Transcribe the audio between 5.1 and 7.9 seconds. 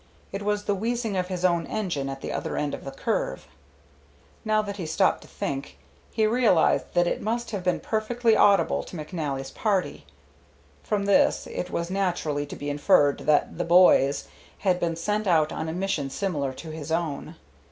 to think, he realized that it must have been